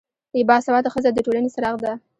با 0.49 0.57
سواده 0.65 0.89
ښځه 0.93 1.09
دټولنې 1.11 1.49
څراغ 1.55 1.75
ده 1.83 1.93